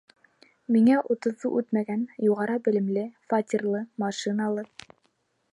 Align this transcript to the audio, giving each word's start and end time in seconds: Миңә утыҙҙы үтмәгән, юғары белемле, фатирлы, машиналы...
Миңә 0.75 0.95
утыҙҙы 1.15 1.51
үтмәгән, 1.61 2.01
юғары 2.29 2.57
белемле, 2.69 3.07
фатирлы, 3.33 3.85
машиналы... 4.07 4.69